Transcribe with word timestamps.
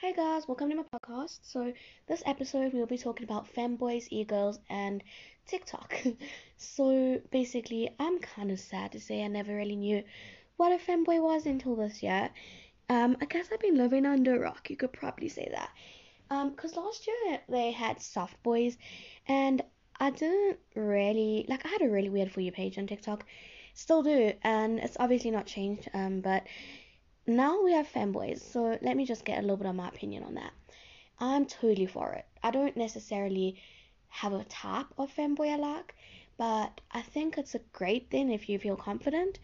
Hey 0.00 0.12
guys, 0.12 0.46
welcome 0.46 0.70
to 0.70 0.76
my 0.76 0.84
podcast. 0.84 1.40
So, 1.42 1.72
this 2.06 2.22
episode 2.24 2.72
we'll 2.72 2.86
be 2.86 2.96
talking 2.96 3.24
about 3.24 3.52
femboys, 3.52 4.06
e-girls, 4.10 4.60
and 4.70 5.02
TikTok. 5.48 5.92
so, 6.56 7.20
basically, 7.32 7.90
I'm 7.98 8.20
kind 8.20 8.52
of 8.52 8.60
sad 8.60 8.92
to 8.92 9.00
say 9.00 9.24
I 9.24 9.26
never 9.26 9.56
really 9.56 9.74
knew 9.74 10.04
what 10.56 10.70
a 10.70 10.76
femboy 10.76 11.20
was 11.20 11.46
until 11.46 11.74
this 11.74 12.00
year. 12.00 12.30
Um, 12.88 13.16
I 13.20 13.24
guess 13.24 13.48
I've 13.52 13.58
been 13.58 13.76
living 13.76 14.06
under 14.06 14.36
a 14.36 14.38
rock, 14.38 14.70
you 14.70 14.76
could 14.76 14.92
probably 14.92 15.28
say 15.28 15.48
that. 15.50 15.70
Um, 16.30 16.50
because 16.50 16.76
last 16.76 17.08
year 17.08 17.40
they 17.48 17.72
had 17.72 18.00
soft 18.00 18.40
boys, 18.44 18.78
and 19.26 19.62
I 19.98 20.10
didn't 20.10 20.60
really 20.76 21.44
like. 21.48 21.66
I 21.66 21.70
had 21.70 21.82
a 21.82 21.90
really 21.90 22.08
weird 22.08 22.30
for 22.30 22.40
you 22.40 22.52
page 22.52 22.78
on 22.78 22.86
TikTok, 22.86 23.24
still 23.74 24.04
do, 24.04 24.32
and 24.42 24.78
it's 24.78 24.96
obviously 25.00 25.32
not 25.32 25.46
changed. 25.46 25.88
Um, 25.92 26.20
but 26.20 26.44
now 27.28 27.62
we 27.62 27.72
have 27.72 27.86
femboys, 27.86 28.40
so 28.40 28.78
let 28.80 28.96
me 28.96 29.04
just 29.04 29.24
get 29.24 29.38
a 29.38 29.42
little 29.42 29.56
bit 29.56 29.66
of 29.66 29.74
my 29.74 29.88
opinion 29.88 30.22
on 30.24 30.34
that. 30.34 30.52
I'm 31.20 31.46
totally 31.46 31.86
for 31.86 32.12
it. 32.12 32.26
I 32.42 32.50
don't 32.50 32.76
necessarily 32.76 33.60
have 34.08 34.32
a 34.32 34.44
type 34.44 34.86
of 34.96 35.14
femboy 35.14 35.52
I 35.52 35.56
like, 35.56 35.94
but 36.38 36.80
I 36.90 37.02
think 37.02 37.36
it's 37.36 37.54
a 37.54 37.60
great 37.72 38.10
thing 38.10 38.30
if 38.30 38.48
you 38.48 38.58
feel 38.58 38.76
confident 38.76 39.38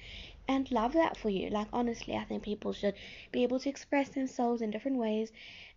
and 0.49 0.71
love 0.71 0.93
that 0.95 1.17
for 1.17 1.29
you. 1.29 1.51
Like, 1.51 1.69
honestly, 1.73 2.15
I 2.17 2.25
think 2.25 2.43
people 2.43 2.73
should 2.73 2.95
be 3.33 3.43
able 3.43 3.59
to 3.61 3.69
express 3.69 4.09
themselves 4.09 4.63
in 4.63 4.71
different 4.71 4.99
ways, 4.99 5.33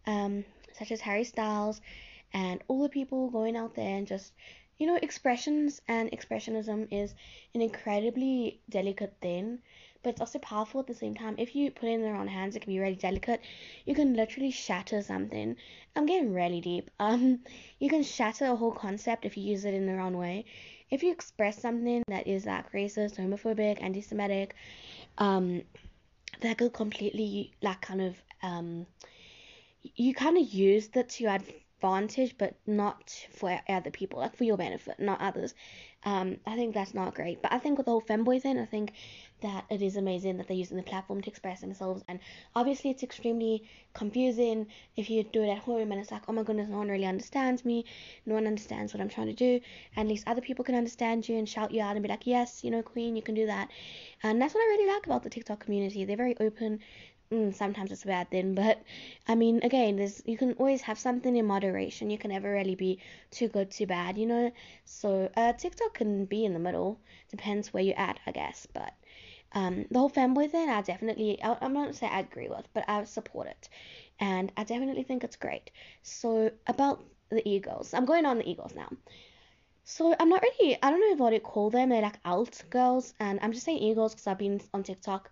um, 0.06 0.46
such 0.74 0.92
as 0.92 1.02
Harry 1.02 1.24
Styles 1.24 1.82
and 2.34 2.64
all 2.68 2.84
the 2.84 2.90
people 2.90 3.30
going 3.30 3.58
out 3.58 3.76
there 3.76 3.98
and 3.98 4.08
just, 4.08 4.34
you 4.78 4.88
know, 4.88 5.00
expressions 5.02 5.82
and 5.88 6.12
expressionism 6.12 6.88
is 6.92 7.16
an 7.56 7.62
incredibly 7.62 8.60
delicate 8.70 9.16
thing 9.22 9.60
but 10.04 10.12
it's 10.12 10.22
also 10.22 10.40
powerful 10.40 10.80
at 10.80 10.88
the 10.88 10.94
same 10.94 11.16
time. 11.16 11.36
If 11.38 11.56
you 11.56 11.72
put 11.72 11.90
it 11.90 11.94
in 11.94 12.02
the 12.02 12.12
wrong 12.12 12.28
hands, 12.28 12.56
it 12.56 12.62
can 12.62 12.74
be 12.74 12.80
really 12.80 12.96
delicate. 12.96 13.42
You 13.86 13.96
can 13.96 14.14
literally 14.14 14.52
shatter 14.52 15.02
something. 15.02 15.56
I'm 15.96 16.06
getting 16.06 16.34
really 16.34 16.62
deep. 16.62 16.90
Um, 17.00 17.40
you 17.80 17.90
can 17.90 18.04
shatter 18.04 18.46
a 18.46 18.56
whole 18.56 18.72
concept 18.72 19.24
if 19.24 19.38
you 19.38 19.44
use 19.44 19.64
it 19.64 19.74
in 19.74 19.86
the 19.86 19.94
wrong 19.94 20.18
way. 20.18 20.46
If 20.90 21.04
you 21.04 21.12
express 21.12 21.62
something 21.62 22.04
that 22.08 22.28
is 22.28 22.46
like 22.46 22.72
racist, 22.74 23.18
homophobic, 23.18 23.82
anti-Semitic, 23.82 24.56
um, 25.18 25.62
that 26.42 26.58
could 26.58 26.74
completely 26.74 27.54
like 27.62 27.82
kind 27.82 28.02
of 28.02 28.16
um, 28.44 28.86
you 29.96 30.14
kind 30.14 30.38
of 30.38 30.48
use 30.48 30.90
that 30.90 31.10
to 31.10 31.24
your 31.24 31.40
advantage, 31.78 32.36
but 32.38 32.56
not 32.66 33.28
for 33.32 33.60
other 33.70 33.92
people, 33.92 34.20
like 34.20 34.36
for 34.36 34.44
your 34.44 34.58
benefit, 34.58 35.00
not 35.00 35.22
others. 35.22 35.54
Um, 36.04 36.38
I 36.46 36.56
think 36.56 36.74
that's 36.74 36.94
not 36.94 37.16
great. 37.16 37.42
But 37.42 37.52
I 37.52 37.60
think 37.60 37.78
with 37.78 37.86
the 37.86 37.92
whole 37.92 38.02
femboy 38.02 38.42
thing, 38.42 38.58
I 38.58 38.66
think 38.66 38.94
that 39.42 39.66
it 39.70 39.82
is 39.82 39.96
amazing 39.96 40.38
that 40.38 40.48
they're 40.48 40.58
using 40.58 40.78
the 40.78 40.84
platform 40.84 41.22
to 41.22 41.30
express 41.30 41.62
themselves. 41.62 42.04
And 42.08 42.20
obviously, 42.56 42.90
it's 42.92 43.04
extremely 43.04 43.64
confusing 43.94 44.68
if 44.96 45.10
you 45.10 45.24
do 45.24 45.44
it 45.44 45.50
at 45.50 45.60
home 45.60 45.92
and 45.92 46.02
it's 46.02 46.12
like, 46.12 46.24
oh 46.28 46.34
my 46.34 46.44
goodness, 46.44 46.70
no 46.70 46.78
one 46.78 46.90
really 46.90 47.06
understands 47.06 47.66
me. 47.66 47.86
No 48.26 48.36
one 48.36 48.48
understands 48.48 48.94
what 48.94 49.02
I'm 49.02 49.10
trying 49.10 49.28
to 49.28 49.34
do. 49.34 49.60
At 49.96 50.08
least 50.08 50.28
other 50.28 50.42
people 50.42 50.66
can 50.66 50.76
understand 50.76 51.28
you 51.28 51.38
and 51.38 51.48
shout 51.48 51.72
you 51.72 51.82
out 51.82 51.96
and 51.96 52.04
be 52.04 52.10
like, 52.10 52.26
yes, 52.26 52.64
you 52.64 52.72
know, 52.72 52.82
queen, 52.82 53.16
you 53.16 53.22
can 53.22 53.36
do 53.36 53.46
that. 53.48 53.70
And 54.24 54.42
that's 54.42 54.54
what 54.54 54.62
I 54.62 54.68
really 54.68 54.92
like 54.92 55.06
about 55.06 55.24
the 55.24 55.30
TikTok 55.30 55.60
community. 55.60 56.06
They're 56.06 56.18
very 56.18 56.38
open. 56.40 56.80
Mm, 57.32 57.54
sometimes 57.54 57.92
it's 57.92 58.04
a 58.04 58.08
bad 58.08 58.30
thing, 58.32 58.54
but 58.54 58.82
I 59.28 59.36
mean, 59.36 59.60
again, 59.64 59.96
there's 59.98 60.22
you 60.26 60.38
can 60.38 60.54
always 60.54 60.82
have 60.82 60.98
something 61.00 61.36
in 61.38 61.46
moderation. 61.46 62.10
You 62.10 62.18
can 62.18 62.32
never 62.32 62.52
really 62.52 62.76
be 62.76 63.00
too 63.32 63.48
good, 63.50 63.72
too 63.72 63.86
bad, 63.86 64.18
you 64.18 64.26
know. 64.26 64.52
So 64.86 65.30
uh, 65.38 65.54
TikTok 65.54 65.94
can 65.94 66.26
be 66.26 66.44
in 66.46 66.54
the 66.54 66.60
middle. 66.60 67.00
Depends 67.30 67.74
where 67.74 67.84
you're 67.84 68.00
at, 68.00 68.20
I 68.26 68.32
guess. 68.32 68.68
But 68.74 68.94
um, 69.54 69.86
the 69.92 70.00
whole 70.00 70.10
femboy 70.10 70.52
thing, 70.52 70.70
I 70.70 70.82
definitely, 70.82 71.42
I, 71.44 71.58
I'm 71.62 71.74
not 71.74 71.96
say 71.96 72.08
I 72.08 72.20
agree 72.22 72.50
with, 72.50 72.68
but 72.74 72.86
I 72.90 73.04
support 73.06 73.48
it. 73.48 73.70
And 74.20 74.52
I 74.58 74.64
definitely 74.66 75.04
think 75.04 75.24
it's 75.24 75.38
great. 75.38 75.72
So, 76.04 76.52
about 76.68 77.04
the 77.30 77.48
e-girls, 77.50 77.94
I'm 77.94 78.06
going 78.06 78.26
on 78.26 78.38
the 78.40 78.50
e-girls 78.50 78.76
now. 78.76 78.90
So, 79.86 80.16
I'm 80.20 80.30
not 80.30 80.44
really, 80.44 80.78
I 80.84 80.92
don't 80.92 81.00
know 81.02 81.24
what 81.24 81.32
to 81.32 81.40
call 81.40 81.72
them. 81.72 81.90
They're 81.90 82.02
like 82.02 82.20
alt 82.26 82.64
girls. 82.70 83.14
And 83.20 83.40
I'm 83.42 83.54
just 83.54 83.66
saying 83.66 83.80
e-girls 83.80 84.14
because 84.14 84.28
I've 84.28 84.38
been 84.38 84.62
on 84.74 84.84
TikTok 84.84 85.32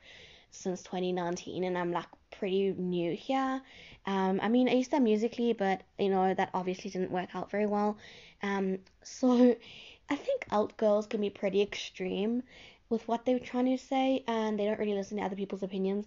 since 0.51 0.83
2019 0.83 1.63
and 1.63 1.77
I'm 1.77 1.91
like 1.91 2.07
pretty 2.31 2.73
new 2.77 3.15
here. 3.15 3.61
Um, 4.05 4.39
I 4.41 4.49
mean, 4.49 4.69
I 4.69 4.73
used 4.73 4.91
to 4.91 4.99
Musical.ly, 4.99 5.53
but 5.57 5.81
you 5.97 6.09
know, 6.09 6.33
that 6.33 6.49
obviously 6.53 6.91
didn't 6.91 7.11
work 7.11 7.29
out 7.33 7.49
very 7.51 7.65
well. 7.65 7.97
Um, 8.43 8.79
so 9.03 9.55
I 10.09 10.15
think 10.15 10.45
alt 10.51 10.77
girls 10.77 11.07
can 11.07 11.21
be 11.21 11.29
pretty 11.29 11.61
extreme 11.61 12.43
with 12.89 13.07
what 13.07 13.25
they're 13.25 13.39
trying 13.39 13.65
to 13.65 13.83
say 13.83 14.23
and 14.27 14.59
they 14.59 14.65
don't 14.65 14.79
really 14.79 14.93
listen 14.93 15.17
to 15.17 15.23
other 15.23 15.35
people's 15.35 15.63
opinions. 15.63 16.05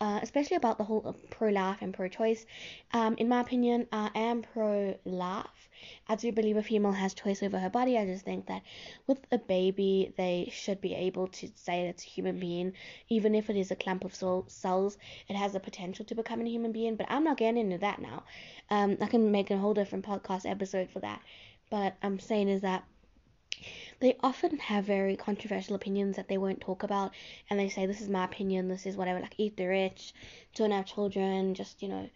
Uh, 0.00 0.20
especially 0.22 0.56
about 0.56 0.78
the 0.78 0.84
whole 0.84 1.16
pro 1.30 1.48
life 1.48 1.78
and 1.80 1.92
pro 1.92 2.08
choice. 2.08 2.46
Um, 2.92 3.16
in 3.18 3.28
my 3.28 3.40
opinion, 3.40 3.88
I 3.90 4.10
am 4.14 4.42
pro 4.42 4.96
life. 5.04 5.68
I 6.08 6.14
do 6.14 6.30
believe 6.32 6.56
a 6.56 6.62
female 6.62 6.92
has 6.92 7.14
choice 7.14 7.42
over 7.42 7.58
her 7.58 7.70
body. 7.70 7.98
I 7.98 8.06
just 8.06 8.24
think 8.24 8.46
that 8.46 8.62
with 9.06 9.18
a 9.32 9.38
baby, 9.38 10.12
they 10.16 10.50
should 10.52 10.80
be 10.80 10.94
able 10.94 11.28
to 11.28 11.48
say 11.54 11.82
that 11.82 11.90
it's 11.90 12.04
a 12.04 12.08
human 12.08 12.38
being, 12.38 12.74
even 13.08 13.34
if 13.34 13.50
it 13.50 13.56
is 13.56 13.70
a 13.70 13.76
clump 13.76 14.04
of 14.04 14.14
soul, 14.14 14.44
cells. 14.48 14.98
It 15.28 15.36
has 15.36 15.52
the 15.52 15.60
potential 15.60 16.04
to 16.06 16.14
become 16.14 16.40
a 16.40 16.48
human 16.48 16.72
being, 16.72 16.96
but 16.96 17.06
I'm 17.08 17.24
not 17.24 17.36
getting 17.36 17.60
into 17.60 17.78
that 17.78 18.00
now. 18.00 18.22
Um, 18.70 18.98
I 19.00 19.06
can 19.06 19.32
make 19.32 19.50
a 19.50 19.58
whole 19.58 19.74
different 19.74 20.04
podcast 20.04 20.48
episode 20.48 20.90
for 20.90 21.00
that. 21.00 21.20
But 21.70 21.96
I'm 22.02 22.18
saying 22.18 22.48
is 22.48 22.62
that 22.62 22.84
they 24.00 24.16
often 24.22 24.58
have 24.58 24.84
very 24.84 25.16
controversial 25.16 25.74
opinions 25.74 26.16
that 26.16 26.28
they 26.28 26.38
won't 26.38 26.60
talk 26.60 26.82
about 26.82 27.12
and 27.50 27.58
they 27.58 27.68
say 27.68 27.86
this 27.86 28.00
is 28.00 28.08
my 28.08 28.24
opinion 28.24 28.68
this 28.68 28.86
is 28.86 28.96
whatever 28.96 29.20
like 29.20 29.34
eat 29.38 29.56
the 29.56 29.66
rich 29.66 30.12
don't 30.54 30.70
have 30.70 30.86
children 30.86 31.54
just 31.54 31.82
you 31.82 31.88
know 31.88 32.08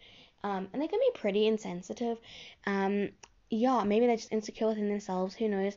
um, 0.43 0.67
and 0.73 0.81
they 0.81 0.87
can 0.87 0.99
be 0.99 1.19
pretty 1.19 1.47
insensitive 1.47 2.17
um, 2.65 3.09
yeah 3.53 3.83
maybe 3.83 4.07
they're 4.07 4.15
just 4.15 4.31
insecure 4.31 4.67
within 4.67 4.89
themselves 4.89 5.35
who 5.35 5.47
knows 5.47 5.75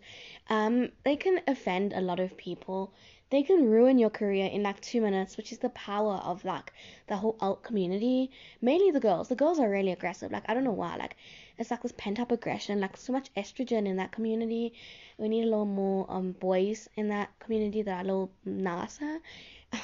um, 0.48 0.91
they 1.04 1.16
can 1.16 1.41
offend 1.47 1.92
a 1.92 2.00
lot 2.00 2.20
of 2.20 2.37
people 2.37 2.92
they 3.31 3.42
can 3.42 3.69
ruin 3.69 3.98
your 3.98 4.10
career 4.10 4.47
in 4.47 4.62
like 4.62 4.81
two 4.81 5.00
minutes, 5.00 5.37
which 5.37 5.50
is 5.50 5.59
the 5.59 5.70
power 5.70 6.14
of 6.14 6.44
like 6.44 6.72
the 7.09 7.16
whole 7.16 7.37
alt 7.41 7.64
community. 7.64 8.31
Mainly 8.60 8.92
the 8.92 9.00
girls. 9.00 9.28
The 9.28 9.34
girls 9.34 9.59
are 9.59 9.69
really 9.69 9.91
aggressive. 9.91 10.31
Like 10.31 10.44
I 10.48 10.54
don't 10.54 10.62
know 10.62 10.70
why. 10.70 10.97
Like 10.97 11.16
it's 11.59 11.70
like 11.70 11.82
this 11.82 11.92
pent 11.97 12.20
up 12.20 12.31
aggression, 12.31 12.81
like 12.81 12.97
so 12.97 13.12
much 13.12 13.32
estrogen 13.34 13.87
in 13.87 13.97
that 13.97 14.12
community. 14.12 14.75
We 15.19 15.28
need 15.28 15.43
a 15.43 15.50
little 15.50 15.66
more 15.66 16.06
um 16.08 16.32
boys 16.32 16.88
in 16.94 17.08
that 17.08 17.37
community 17.41 17.82
that 17.82 17.97
are 17.97 18.00
a 18.00 18.04
little 18.04 18.32
nicer. 18.44 19.19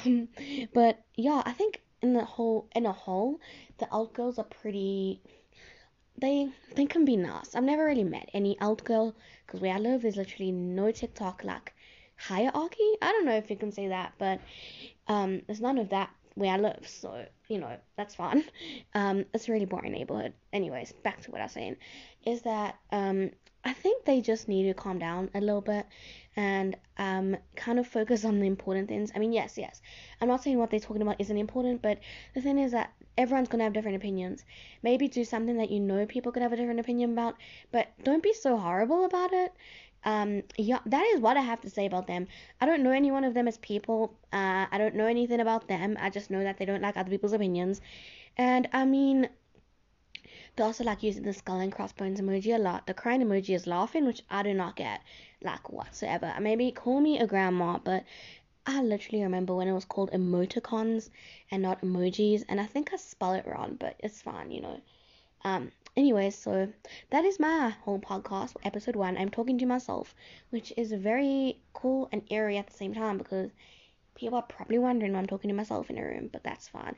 Um, 0.05 0.29
but 0.73 1.03
yeah, 1.15 1.43
I 1.45 1.51
think 1.51 1.81
in 2.01 2.13
the 2.13 2.23
whole 2.23 2.69
in 2.73 2.85
a 2.85 2.93
whole, 2.93 3.41
the 3.79 3.89
alt 3.91 4.13
girls 4.13 4.39
are 4.39 4.45
pretty. 4.45 5.21
They 6.17 6.49
they 6.75 6.85
can 6.85 7.05
be 7.05 7.17
nice. 7.17 7.55
I've 7.55 7.63
never 7.63 7.85
really 7.85 8.03
met 8.03 8.29
any 8.33 8.59
alt 8.59 8.83
girl 8.83 9.15
because 9.45 9.61
where 9.61 9.73
I 9.73 9.79
live 9.79 10.01
there's 10.03 10.15
literally 10.15 10.51
no 10.51 10.91
TikTok 10.91 11.43
like 11.43 11.73
hierarchy. 12.15 12.91
I 13.01 13.11
don't 13.11 13.25
know 13.25 13.35
if 13.35 13.49
you 13.49 13.55
can 13.55 13.71
say 13.71 13.87
that, 13.87 14.13
but 14.17 14.39
um, 15.07 15.41
there's 15.47 15.61
none 15.61 15.77
of 15.77 15.89
that 15.89 16.11
where 16.35 16.53
I 16.53 16.57
live, 16.57 16.87
so 16.87 17.25
you 17.47 17.59
know 17.59 17.77
that's 17.97 18.15
fun. 18.15 18.43
Um, 18.95 19.25
it's 19.33 19.49
a 19.49 19.51
really 19.51 19.65
boring 19.65 19.91
neighborhood. 19.91 20.33
Anyways, 20.51 20.91
back 21.03 21.21
to 21.21 21.31
what 21.31 21.41
I 21.41 21.45
was 21.45 21.51
saying, 21.51 21.77
is 22.25 22.43
that 22.43 22.77
um, 22.91 23.31
I 23.65 23.73
think 23.73 24.05
they 24.05 24.21
just 24.21 24.47
need 24.47 24.67
to 24.67 24.73
calm 24.73 24.99
down 24.99 25.29
a 25.33 25.41
little 25.41 25.61
bit 25.61 25.87
and 26.35 26.75
um, 26.97 27.37
kind 27.55 27.79
of 27.79 27.87
focus 27.87 28.23
on 28.23 28.39
the 28.39 28.45
important 28.45 28.87
things. 28.87 29.11
I 29.15 29.19
mean, 29.19 29.33
yes, 29.33 29.57
yes, 29.57 29.81
I'm 30.21 30.27
not 30.27 30.43
saying 30.43 30.59
what 30.59 30.69
they're 30.69 30.79
talking 30.79 31.01
about 31.01 31.19
isn't 31.19 31.37
important, 31.37 31.81
but 31.81 31.99
the 32.35 32.41
thing 32.41 32.59
is 32.59 32.71
that 32.73 32.93
everyone's 33.17 33.47
gonna 33.47 33.63
have 33.63 33.73
different 33.73 33.97
opinions. 33.97 34.43
Maybe 34.83 35.07
do 35.07 35.23
something 35.23 35.57
that 35.57 35.71
you 35.71 35.79
know 35.79 36.05
people 36.05 36.31
could 36.31 36.43
have 36.43 36.53
a 36.53 36.57
different 36.57 36.79
opinion 36.79 37.13
about, 37.13 37.35
but 37.71 37.87
don't 38.03 38.21
be 38.23 38.33
so 38.33 38.57
horrible 38.57 39.05
about 39.05 39.33
it 39.33 39.53
um, 40.05 40.43
yeah, 40.57 40.79
that 40.85 41.05
is 41.13 41.21
what 41.21 41.37
I 41.37 41.41
have 41.41 41.61
to 41.61 41.69
say 41.69 41.85
about 41.85 42.07
them. 42.07 42.27
I 42.59 42.65
don't 42.65 42.83
know 42.83 42.91
any 42.91 43.11
one 43.11 43.23
of 43.23 43.33
them 43.33 43.47
as 43.47 43.57
people. 43.57 44.13
Uh, 44.31 44.65
I 44.71 44.77
don't 44.77 44.95
know 44.95 45.07
anything 45.07 45.39
about 45.39 45.67
them. 45.67 45.97
I 45.99 46.09
just 46.09 46.29
know 46.29 46.43
that 46.43 46.57
they 46.57 46.65
don't 46.65 46.81
like 46.81 46.97
other 46.97 47.09
people's 47.09 47.33
opinions. 47.33 47.81
And 48.37 48.67
I 48.73 48.85
mean, 48.85 49.29
they 50.55 50.63
also 50.63 50.83
like 50.83 51.03
using 51.03 51.23
the 51.23 51.33
skull 51.33 51.59
and 51.59 51.71
crossbones 51.71 52.19
emoji 52.19 52.55
a 52.55 52.59
lot. 52.59 52.85
The 52.85 52.93
crying 52.93 53.21
emoji 53.21 53.55
is 53.55 53.65
laughing, 53.67 54.05
which 54.05 54.23
I 54.29 54.43
do 54.43 54.53
not 54.53 54.75
get, 54.75 55.01
like 55.41 55.71
whatsoever. 55.71 56.33
Maybe 56.39 56.71
call 56.71 56.99
me 56.99 57.19
a 57.19 57.27
grandma, 57.27 57.79
but 57.79 58.03
I 58.65 58.81
literally 58.81 59.23
remember 59.23 59.55
when 59.55 59.67
it 59.67 59.73
was 59.73 59.85
called 59.85 60.11
emoticons 60.11 61.09
and 61.51 61.61
not 61.61 61.81
emojis, 61.81 62.43
and 62.47 62.61
I 62.61 62.65
think 62.65 62.93
I 62.93 62.97
spell 62.97 63.33
it 63.33 63.45
wrong, 63.45 63.77
but 63.79 63.95
it's 63.99 64.21
fine, 64.21 64.51
you 64.51 64.61
know. 64.61 64.81
Um, 65.43 65.71
anyways, 65.95 66.35
so 66.37 66.69
that 67.09 67.25
is 67.25 67.39
my 67.39 67.69
whole 67.83 67.99
podcast, 67.99 68.55
episode 68.63 68.95
one. 68.95 69.17
I'm 69.17 69.29
talking 69.29 69.57
to 69.59 69.65
myself, 69.65 70.15
which 70.49 70.73
is 70.77 70.91
very 70.91 71.59
cool 71.73 72.09
and 72.11 72.23
eerie 72.29 72.57
at 72.57 72.67
the 72.67 72.73
same 72.73 72.93
time 72.93 73.17
because 73.17 73.51
people 74.15 74.37
are 74.37 74.43
probably 74.43 74.77
wondering 74.77 75.11
why 75.13 75.19
I'm 75.19 75.25
talking 75.25 75.49
to 75.49 75.55
myself 75.55 75.89
in 75.89 75.97
a 75.97 76.03
room, 76.03 76.29
but 76.31 76.43
that's 76.43 76.67
fine. 76.67 76.95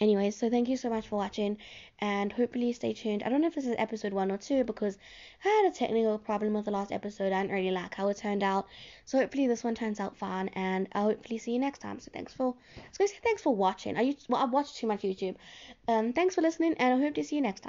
Anyways, 0.00 0.36
so 0.36 0.50
thank 0.50 0.68
you 0.68 0.76
so 0.76 0.90
much 0.90 1.08
for 1.08 1.16
watching, 1.16 1.56
and 1.98 2.30
hopefully 2.30 2.72
stay 2.72 2.92
tuned. 2.92 3.22
I 3.22 3.30
don't 3.30 3.40
know 3.40 3.46
if 3.46 3.54
this 3.54 3.66
is 3.66 3.74
episode 3.78 4.12
one 4.12 4.30
or 4.30 4.36
two 4.36 4.64
because 4.64 4.98
I 5.44 5.48
had 5.48 5.72
a 5.72 5.74
technical 5.74 6.18
problem 6.18 6.52
with 6.52 6.66
the 6.66 6.70
last 6.70 6.92
episode. 6.92 7.32
I 7.32 7.40
didn't 7.40 7.54
really 7.54 7.70
like 7.70 7.94
how 7.94 8.08
it 8.08 8.18
turned 8.18 8.42
out, 8.42 8.66
so 9.06 9.18
hopefully 9.18 9.46
this 9.46 9.64
one 9.64 9.74
turns 9.74 9.98
out 9.98 10.16
fine, 10.16 10.48
and 10.48 10.88
I'll 10.92 11.04
hopefully 11.04 11.38
see 11.38 11.52
you 11.52 11.58
next 11.58 11.78
time. 11.78 12.00
So 12.00 12.10
thanks 12.12 12.34
for, 12.34 12.54
I 12.76 12.82
was 12.88 12.98
gonna 12.98 13.08
say 13.08 13.16
thanks 13.22 13.42
for 13.42 13.54
watching. 13.54 13.96
I 13.96 14.02
used, 14.02 14.26
well, 14.28 14.42
I 14.42 14.44
watched 14.44 14.76
too 14.76 14.86
much 14.86 15.00
YouTube. 15.02 15.36
Um, 15.88 16.12
thanks 16.12 16.34
for 16.34 16.42
listening, 16.42 16.74
and 16.74 16.94
I 16.94 17.02
hope 17.02 17.14
to 17.14 17.24
see 17.24 17.36
you 17.36 17.42
next 17.42 17.60
time. 17.60 17.66